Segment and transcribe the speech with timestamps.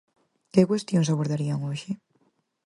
[0.53, 1.91] Que cuestións abordarían hoxe?